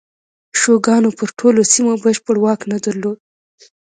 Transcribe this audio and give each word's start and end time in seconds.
شوګان 0.59 1.03
پر 1.17 1.29
ټولو 1.39 1.61
سیمو 1.71 1.93
بشپړ 2.03 2.35
واک 2.43 2.61
نه 2.71 2.77
درلود. 2.85 3.17